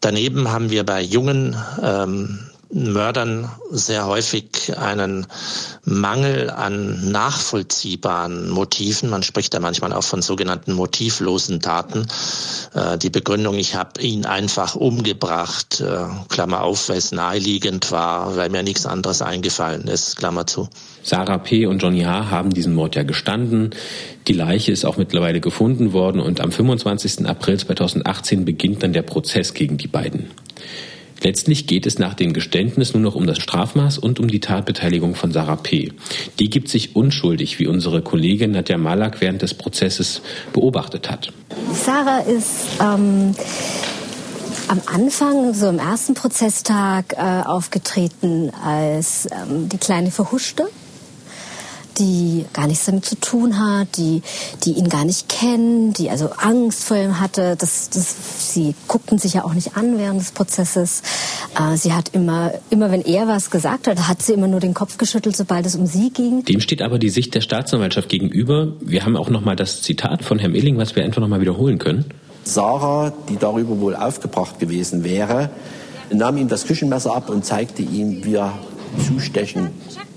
[0.00, 5.26] Daneben haben wir bei jungen ähm, Mördern sehr häufig einen
[5.84, 9.08] Mangel an nachvollziehbaren Motiven.
[9.08, 12.06] Man spricht da manchmal auch von sogenannten motivlosen Taten.
[12.74, 18.36] Äh, die Begründung, ich habe ihn einfach umgebracht, äh, Klammer auf, weil es naheliegend war,
[18.36, 20.68] weil mir nichts anderes eingefallen ist, Klammer zu.
[21.02, 21.64] Sarah P.
[21.64, 22.30] und Johnny H.
[22.30, 23.70] haben diesen Mord ja gestanden.
[24.26, 27.26] Die Leiche ist auch mittlerweile gefunden worden und am 25.
[27.26, 30.30] April 2018 beginnt dann der Prozess gegen die beiden.
[31.22, 35.14] Letztlich geht es nach dem Geständnis nur noch um das Strafmaß und um die Tatbeteiligung
[35.14, 35.92] von Sarah P.
[36.38, 41.32] Die gibt sich unschuldig, wie unsere Kollegin Nadja Malak während des Prozesses beobachtet hat.
[41.72, 43.34] Sarah ist ähm,
[44.68, 50.68] am Anfang, so im ersten Prozesstag, äh, aufgetreten als ähm, die kleine Verhuschte
[51.98, 54.22] die gar nichts damit zu tun hat, die,
[54.64, 57.56] die ihn gar nicht kennen, die also Angst vor ihm hatte.
[57.56, 61.02] Das, das, sie guckten sich ja auch nicht an während des Prozesses.
[61.58, 64.74] Äh, sie hat immer, immer wenn er was gesagt hat, hat sie immer nur den
[64.74, 66.44] Kopf geschüttelt, sobald es um sie ging.
[66.44, 68.72] Dem steht aber die Sicht der Staatsanwaltschaft gegenüber.
[68.80, 71.40] Wir haben auch noch mal das Zitat von Herrn Illing, was wir einfach noch mal
[71.40, 72.06] wiederholen können.
[72.44, 75.50] Sarah, die darüber wohl aufgebracht gewesen wäre,
[76.10, 78.58] nahm ihm das Küchenmesser ab und zeigte ihm, wie er
[79.06, 79.70] zustechen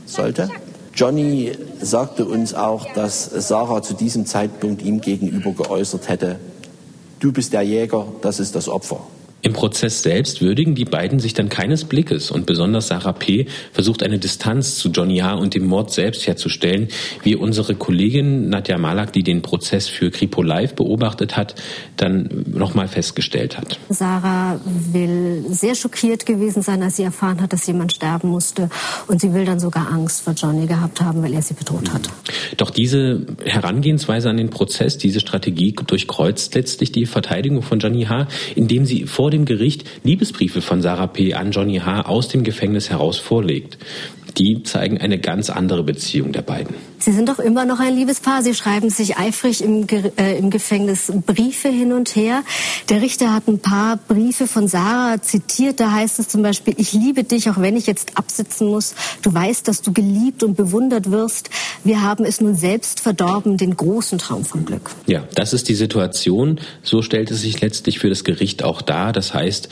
[0.05, 0.49] sollte.
[1.01, 6.39] Johnny sagte uns auch, dass Sarah zu diesem Zeitpunkt ihm gegenüber geäußert hätte,
[7.19, 8.99] du bist der Jäger, das ist das Opfer.
[9.43, 13.47] Im Prozess selbst würdigen die beiden sich dann keines Blickes und besonders Sarah P.
[13.73, 15.33] versucht eine Distanz zu Johnny H.
[15.33, 16.89] und dem Mord selbst herzustellen,
[17.23, 21.55] wie unsere Kollegin Nadja Malak, die den Prozess für Kripo Live beobachtet hat,
[21.97, 23.79] dann nochmal festgestellt hat.
[23.89, 28.69] Sarah will sehr schockiert gewesen sein, als sie erfahren hat, dass jemand sterben musste
[29.07, 32.09] und sie will dann sogar Angst vor Johnny gehabt haben, weil er sie bedroht hat.
[32.57, 38.27] Doch diese Herangehensweise an den Prozess, diese Strategie durchkreuzt letztlich die Verteidigung von Johnny H.,
[38.55, 41.33] indem sie vor dem Gericht Liebesbriefe von Sarah P.
[41.33, 42.03] an Johnny H.
[42.03, 43.77] aus dem Gefängnis heraus vorlegt.
[44.37, 46.75] Die zeigen eine ganz andere Beziehung der beiden.
[47.01, 48.43] Sie sind doch immer noch ein Liebespaar.
[48.43, 52.43] Sie schreiben sich eifrig im, äh, im Gefängnis Briefe hin und her.
[52.89, 55.79] Der Richter hat ein paar Briefe von Sarah zitiert.
[55.79, 58.93] Da heißt es zum Beispiel, ich liebe dich, auch wenn ich jetzt absitzen muss.
[59.23, 61.49] Du weißt, dass du geliebt und bewundert wirst.
[61.83, 64.91] Wir haben es nun selbst verdorben, den großen Traum vom Glück.
[65.07, 66.59] Ja, das ist die Situation.
[66.83, 69.11] So stellt es sich letztlich für das Gericht auch dar.
[69.21, 69.69] Das heißt,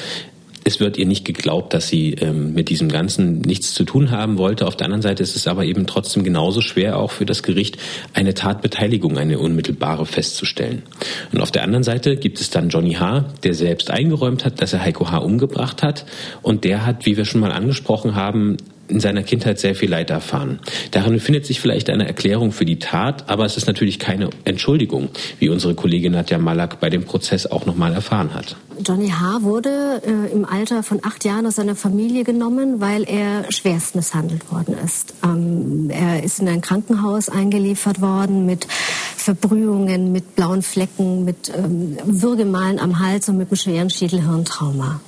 [0.63, 4.37] es wird ihr nicht geglaubt, dass sie ähm, mit diesem Ganzen nichts zu tun haben
[4.37, 4.67] wollte.
[4.67, 7.79] Auf der anderen Seite ist es aber eben trotzdem genauso schwer, auch für das Gericht
[8.13, 10.83] eine Tatbeteiligung, eine unmittelbare festzustellen.
[11.31, 14.73] Und auf der anderen Seite gibt es dann Johnny H., der selbst eingeräumt hat, dass
[14.73, 15.17] er Heiko H.
[15.17, 16.05] umgebracht hat.
[16.43, 18.57] Und der hat, wie wir schon mal angesprochen haben,
[18.89, 20.59] in seiner Kindheit sehr viel Leid erfahren.
[20.91, 25.09] Darin findet sich vielleicht eine Erklärung für die Tat, aber es ist natürlich keine Entschuldigung,
[25.39, 28.55] wie unsere Kollegin Nadja Malak bei dem Prozess auch nochmal erfahren hat.
[28.85, 29.41] Johnny H.
[29.41, 34.51] wurde äh, im Alter von acht Jahren aus seiner Familie genommen, weil er schwerst misshandelt
[34.51, 35.13] worden ist.
[35.23, 38.67] Ähm, er ist in ein Krankenhaus eingeliefert worden mit
[39.17, 45.01] Verbrühungen, mit blauen Flecken, mit ähm, Würgemalen am Hals und mit einem schweren Schädelhirntrauma.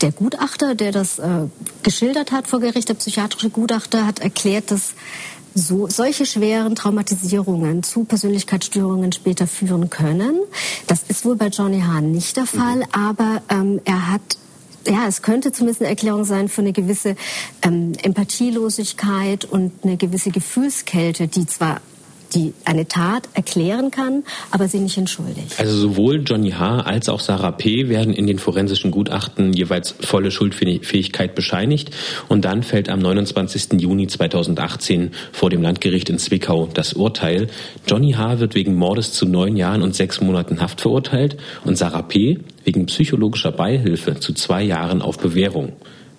[0.00, 1.46] Der Gutachter, der das äh,
[1.82, 4.94] geschildert hat vor Gericht, der psychiatrische Gutachter, hat erklärt, dass
[5.54, 10.40] so, solche schweren Traumatisierungen zu Persönlichkeitsstörungen später führen können.
[10.86, 12.84] Das ist wohl bei Johnny Hahn nicht der Fall, mhm.
[12.92, 14.22] aber ähm, er hat
[14.86, 17.16] ja, es könnte zumindest eine Erklärung sein für eine gewisse
[17.62, 21.80] ähm, Empathielosigkeit und eine gewisse Gefühlskälte, die zwar
[22.34, 25.58] die eine Tat erklären kann, aber sie nicht entschuldigt.
[25.58, 26.80] Also sowohl Johnny H.
[26.80, 27.88] als auch Sarah P.
[27.88, 31.90] werden in den forensischen Gutachten jeweils volle Schuldfähigkeit bescheinigt
[32.28, 33.80] und dann fällt am 29.
[33.80, 37.48] Juni 2018 vor dem Landgericht in Zwickau das Urteil.
[37.86, 38.40] Johnny H.
[38.40, 42.40] wird wegen Mordes zu neun Jahren und sechs Monaten Haft verurteilt und Sarah P.
[42.64, 45.72] wegen psychologischer Beihilfe zu zwei Jahren auf Bewährung.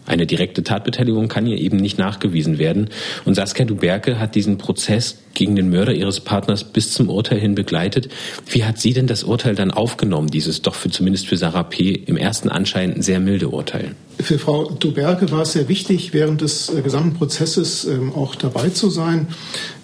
[0.06, 2.90] Eine direkte Tatbeteiligung kann ihr eben nicht nachgewiesen werden.
[3.26, 7.56] Und Saskia Duberke hat diesen Prozess gegen den Mörder ihres Partners bis zum Urteil hin
[7.56, 8.10] begleitet.
[8.48, 11.92] Wie hat sie denn das Urteil dann aufgenommen, dieses doch für, zumindest für Sarah P.
[11.92, 13.96] im ersten Anschein sehr milde Urteil?
[14.20, 18.70] Für Frau Duberke war es sehr wichtig, während des äh, gesamten Prozesses ähm, auch dabei
[18.70, 19.28] zu sein.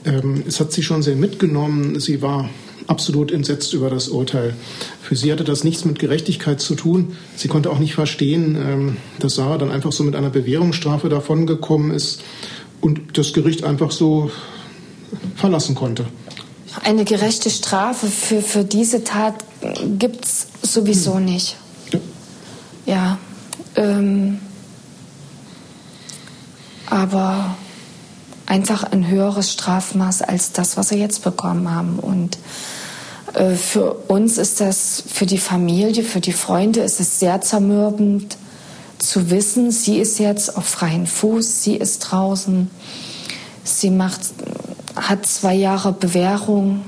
[0.05, 1.99] Ähm, es hat sie schon sehr mitgenommen.
[1.99, 2.49] Sie war
[2.87, 4.55] absolut entsetzt über das Urteil.
[5.01, 7.15] Für sie hatte das nichts mit Gerechtigkeit zu tun.
[7.35, 11.91] Sie konnte auch nicht verstehen, ähm, dass Sarah dann einfach so mit einer Bewährungsstrafe davongekommen
[11.91, 12.21] ist
[12.81, 14.31] und das Gericht einfach so
[15.35, 16.05] verlassen konnte.
[16.83, 19.35] Eine gerechte Strafe für, für diese Tat
[19.99, 21.25] gibt es sowieso hm.
[21.25, 21.57] nicht.
[21.91, 21.99] Ja.
[22.85, 23.17] ja
[23.75, 24.39] ähm,
[26.89, 27.55] aber
[28.51, 31.99] einfach ein höheres Strafmaß als das, was sie jetzt bekommen haben.
[31.99, 32.37] Und
[33.33, 38.37] für uns ist das, für die Familie, für die Freunde ist es sehr zermürbend
[38.99, 42.69] zu wissen, sie ist jetzt auf freien Fuß, sie ist draußen,
[43.63, 44.21] sie macht,
[44.95, 46.83] hat zwei Jahre Bewährung.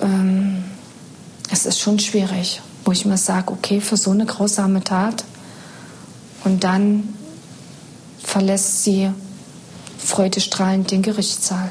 [0.00, 0.62] Ähm,
[1.50, 5.24] es ist schon schwierig, wo ich mir sage, okay, für so eine grausame Tat
[6.44, 7.14] und dann
[8.22, 9.10] verlässt sie
[9.98, 11.70] freudestrahlend den Gerichtssaal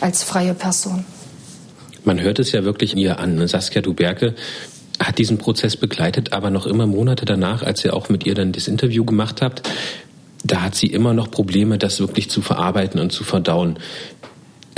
[0.00, 1.04] als freie Person.
[2.08, 3.34] Man hört es ja wirklich ihr an.
[3.34, 3.48] Ne?
[3.48, 4.34] Saskia Duberke
[4.98, 8.52] hat diesen Prozess begleitet, aber noch immer Monate danach, als ihr auch mit ihr dann
[8.52, 9.68] das Interview gemacht habt,
[10.42, 13.78] da hat sie immer noch Probleme, das wirklich zu verarbeiten und zu verdauen.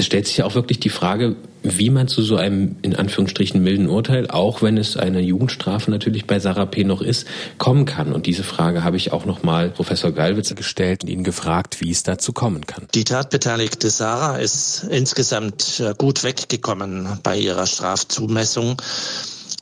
[0.00, 3.62] Es stellt sich ja auch wirklich die Frage, wie man zu so einem in Anführungsstrichen
[3.62, 6.84] milden Urteil, auch wenn es eine Jugendstrafe natürlich bei Sarah P.
[6.84, 7.26] noch ist,
[7.58, 8.14] kommen kann.
[8.14, 12.02] Und diese Frage habe ich auch nochmal Professor Gallwitzer gestellt und ihn gefragt, wie es
[12.02, 12.86] dazu kommen kann.
[12.94, 18.80] Die tatbeteiligte Sarah ist insgesamt äh, gut weggekommen bei ihrer Strafzumessung.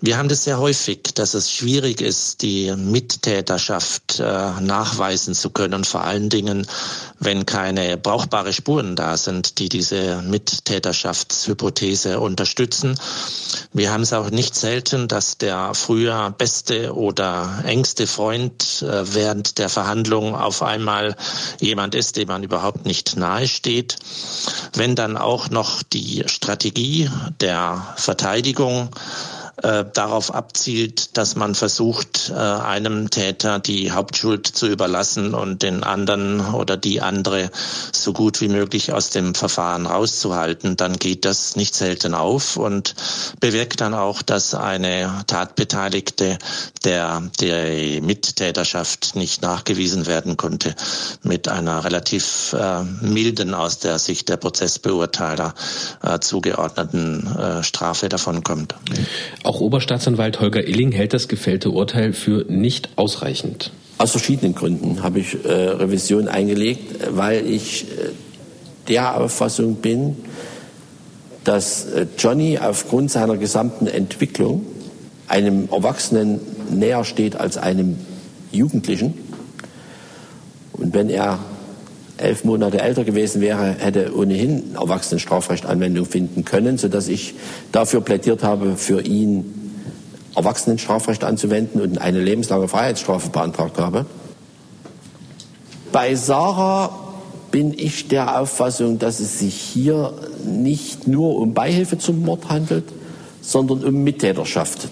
[0.01, 5.83] Wir haben das sehr häufig, dass es schwierig ist, die Mittäterschaft äh, nachweisen zu können,
[5.83, 6.69] vor allen Dingen,
[7.19, 12.97] wenn keine brauchbare Spuren da sind, die diese Mittäterschaftshypothese unterstützen.
[13.73, 19.59] Wir haben es auch nicht selten, dass der früher beste oder engste Freund äh, während
[19.59, 21.17] der Verhandlung auf einmal
[21.59, 23.97] jemand ist, dem man überhaupt nicht nahe steht.
[24.75, 28.91] Wenn dann auch noch die Strategie der Verteidigung
[29.63, 35.83] äh, darauf abzielt, dass man versucht, äh, einem Täter die Hauptschuld zu überlassen und den
[35.83, 37.51] anderen oder die andere
[37.93, 42.95] so gut wie möglich aus dem Verfahren rauszuhalten, dann geht das nicht selten auf und
[43.41, 46.39] bewirkt dann auch, dass eine Tatbeteiligte
[46.85, 50.75] der, der Mittäterschaft nicht nachgewiesen werden konnte,
[51.23, 55.55] mit einer relativ äh, milden aus der Sicht der Prozessbeurteiler
[56.03, 58.75] äh, zugeordneten äh, Strafe davonkommt.
[59.49, 63.73] Auch Oberstaatsanwalt Holger Illing hält das gefällte Urteil für nicht ausreichend.
[63.97, 68.11] Aus verschiedenen Gründen habe ich äh, Revision eingelegt, weil ich äh,
[68.89, 70.17] der Auffassung bin,
[71.45, 74.67] dass äh, Johnny aufgrund seiner gesamten Entwicklung
[75.29, 77.97] einem Erwachsenen näher steht als einem
[78.53, 79.15] Jugendlichen.
[80.75, 81.39] Und wenn er
[82.19, 87.35] elf Monate älter gewesen wäre, hätte ohnehin Erwachsenenstrafrecht Anwendung finden können, sodass ich
[87.73, 89.55] dafür plädiert habe, für ihn
[90.37, 94.07] Erwachsenenstrafrecht anzuwenden und eine lebenslange Freiheitsstrafe beantragt habe.
[95.91, 96.91] Bei Sarah
[97.51, 100.13] bin ich der Auffassung, dass es sich hier
[100.45, 102.85] nicht nur um Beihilfe zum Mord handelt,
[103.41, 104.89] sondern um Mittäterschaft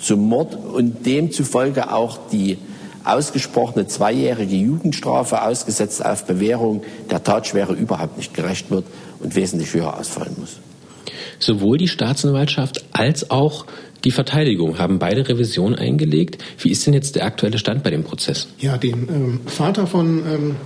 [0.00, 2.56] zum Mord und demzufolge auch die
[3.04, 8.84] ausgesprochene zweijährige Jugendstrafe ausgesetzt auf Bewährung der Tatschwere überhaupt nicht gerecht wird
[9.20, 10.58] und wesentlich höher ausfallen muss.
[11.38, 13.66] Sowohl die Staatsanwaltschaft als auch
[14.04, 16.42] die Verteidigung haben beide Revision eingelegt.
[16.58, 18.48] Wie ist denn jetzt der aktuelle Stand bei dem Prozess?
[18.58, 20.56] Ja, den ähm, Vater von ähm,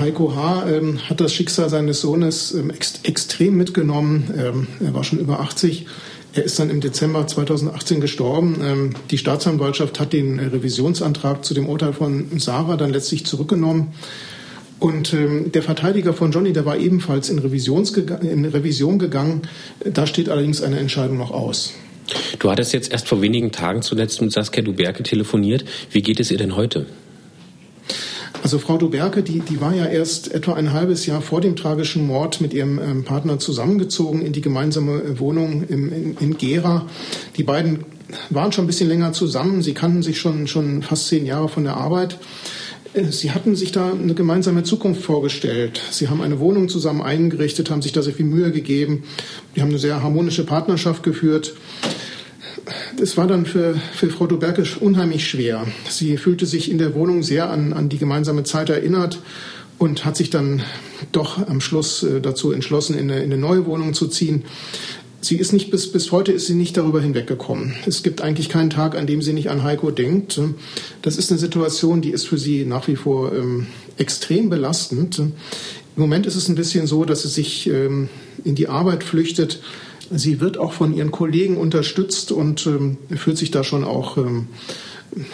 [0.00, 0.68] Heiko H.
[0.68, 4.32] Ähm, hat das Schicksal seines Sohnes ähm, ex extrem mitgenommen.
[4.36, 5.86] Ähm, er war schon über 80.
[6.36, 8.58] Er ist dann im Dezember 2018 gestorben.
[8.62, 13.94] Ähm, die Staatsanwaltschaft hat den Revisionsantrag zu dem Urteil von Sarah dann letztlich zurückgenommen.
[14.78, 19.42] Und ähm, der Verteidiger von Johnny, der war ebenfalls in, in Revision gegangen.
[19.82, 21.72] Da steht allerdings eine Entscheidung noch aus.
[22.38, 25.64] Du hattest jetzt erst vor wenigen Tagen zuletzt mit Saskia Duberke telefoniert.
[25.90, 26.84] Wie geht es ihr denn heute?
[28.46, 32.06] Also Frau Duberke, die, die war ja erst etwa ein halbes Jahr vor dem tragischen
[32.06, 36.86] Mord mit ihrem ähm, Partner zusammengezogen in die gemeinsame äh, Wohnung im, in, in Gera.
[37.36, 37.86] Die beiden
[38.30, 39.62] waren schon ein bisschen länger zusammen.
[39.62, 42.20] Sie kannten sich schon, schon fast zehn Jahre von der Arbeit.
[42.94, 45.82] Äh, sie hatten sich da eine gemeinsame Zukunft vorgestellt.
[45.90, 49.02] Sie haben eine Wohnung zusammen eingerichtet, haben sich da sehr viel Mühe gegeben.
[49.56, 51.54] Die haben eine sehr harmonische Partnerschaft geführt.
[52.96, 55.66] Das war dann für, für Frau Duberke unheimlich schwer.
[55.88, 59.20] Sie fühlte sich in der Wohnung sehr an, an die gemeinsame Zeit erinnert
[59.78, 60.62] und hat sich dann
[61.12, 64.44] doch am Schluss äh, dazu entschlossen, in eine, in eine neue Wohnung zu ziehen.
[65.20, 67.74] Sie ist nicht bis, bis heute ist sie nicht darüber hinweggekommen.
[67.86, 70.40] Es gibt eigentlich keinen Tag, an dem sie nicht an Heiko denkt.
[71.02, 75.18] Das ist eine Situation, die ist für sie nach wie vor ähm, extrem belastend.
[75.18, 75.32] Im
[75.96, 78.08] Moment ist es ein bisschen so, dass sie sich ähm,
[78.44, 79.60] in die Arbeit flüchtet.
[80.10, 84.48] Sie wird auch von ihren Kollegen unterstützt und ähm, fühlt sich da schon auch ähm,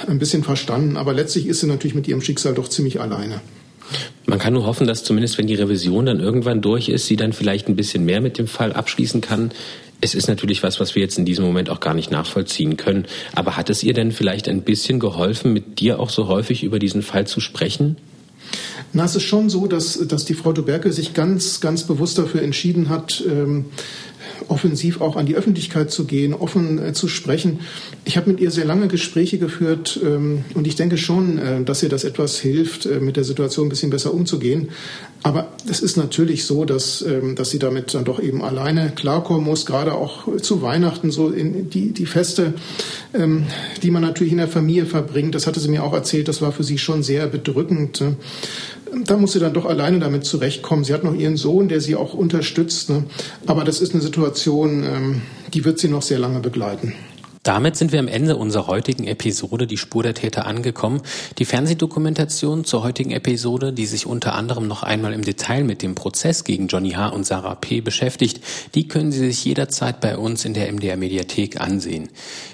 [0.06, 0.96] ein bisschen verstanden.
[0.96, 3.40] Aber letztlich ist sie natürlich mit ihrem Schicksal doch ziemlich alleine.
[4.26, 7.32] Man kann nur hoffen, dass zumindest wenn die Revision dann irgendwann durch ist, sie dann
[7.32, 9.50] vielleicht ein bisschen mehr mit dem Fall abschließen kann.
[10.00, 13.06] Es ist natürlich was, was wir jetzt in diesem Moment auch gar nicht nachvollziehen können.
[13.34, 16.78] Aber hat es ihr denn vielleicht ein bisschen geholfen, mit dir auch so häufig über
[16.78, 17.96] diesen Fall zu sprechen?
[18.92, 22.42] Na, es ist schon so, dass, dass die Frau Duberke sich ganz, ganz bewusst dafür
[22.42, 23.66] entschieden hat, ähm,
[24.48, 27.60] offensiv auch an die Öffentlichkeit zu gehen, offen äh, zu sprechen.
[28.04, 31.82] Ich habe mit ihr sehr lange Gespräche geführt ähm, und ich denke schon, äh, dass
[31.82, 34.68] ihr das etwas hilft, äh, mit der Situation ein bisschen besser umzugehen.
[35.24, 39.44] Aber es ist natürlich so, dass, ähm, dass sie damit dann doch eben alleine klarkommen
[39.44, 42.54] muss, gerade auch zu Weihnachten, so in die, die Feste,
[43.14, 43.46] ähm,
[43.82, 45.34] die man natürlich in der Familie verbringt.
[45.34, 48.00] Das hatte sie mir auch erzählt, das war für sie schon sehr bedrückend.
[48.00, 48.16] Ne?
[49.04, 50.84] Da muss sie dann doch alleine damit zurechtkommen.
[50.84, 52.90] Sie hat noch ihren Sohn, der sie auch unterstützt.
[52.90, 53.04] Ne?
[53.46, 55.22] Aber das ist eine Situation, ähm,
[55.54, 56.94] die wird sie noch sehr lange begleiten.
[57.42, 61.02] Damit sind wir am Ende unserer heutigen Episode Die Spur der Täter angekommen.
[61.38, 65.96] Die Fernsehdokumentation zur heutigen Episode, die sich unter anderem noch einmal im Detail mit dem
[65.96, 67.08] Prozess gegen Johnny H.
[67.08, 67.80] und Sarah P.
[67.80, 68.44] beschäftigt,
[68.76, 72.10] die können Sie sich jederzeit bei uns in der MDR Mediathek ansehen.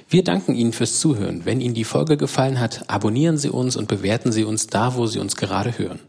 [0.08, 1.42] Wir danken Ihnen fürs Zuhören.
[1.44, 5.06] Wenn Ihnen die Folge gefallen hat, abonnieren Sie uns und bewerten Sie uns da, wo
[5.06, 6.00] Sie uns gerade hören.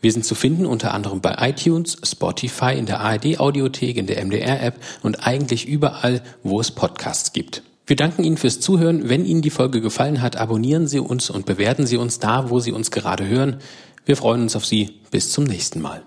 [0.00, 4.24] Wir sind zu finden unter anderem bei iTunes, Spotify, in der ARD Audiothek, in der
[4.24, 7.62] MDR App und eigentlich überall, wo es Podcasts gibt.
[7.86, 9.08] Wir danken Ihnen fürs Zuhören.
[9.08, 12.60] Wenn Ihnen die Folge gefallen hat, abonnieren Sie uns und bewerten Sie uns da, wo
[12.60, 13.56] Sie uns gerade hören.
[14.04, 15.00] Wir freuen uns auf Sie.
[15.10, 16.02] Bis zum nächsten Mal.